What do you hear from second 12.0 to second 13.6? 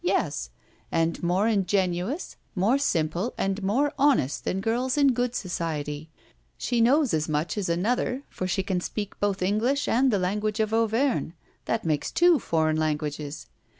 two foreign languages.